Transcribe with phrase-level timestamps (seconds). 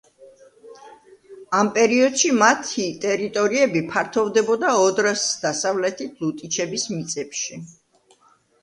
[1.57, 7.63] ამ პერიოდში მათი ტერიტორიები ფართოვდებოდა ოდრას დასავლეთით ლუტიჩების მიწებში.